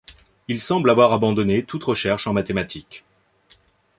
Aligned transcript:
Il 0.47 0.59
semble 0.59 0.89
avoir 0.89 1.13
abandonné 1.13 1.61
toute 1.63 1.83
recherche 1.83 2.25
en 2.25 2.33
mathématiques. 2.33 3.03